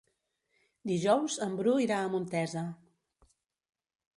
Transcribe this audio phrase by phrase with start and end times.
[0.91, 2.65] Dijous en Bru irà a Montesa.